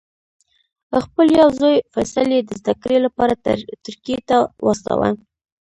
خپل 1.03 1.27
یو 1.39 1.49
زوی 1.59 1.75
فیصل 1.93 2.27
یې 2.35 2.41
د 2.43 2.49
زده 2.59 2.73
کړې 2.81 2.97
لپاره 3.05 3.33
ترکیې 3.85 4.17
ته 4.29 4.37
واستاوه. 4.65 5.09